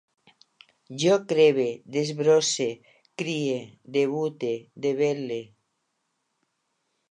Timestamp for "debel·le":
4.87-5.41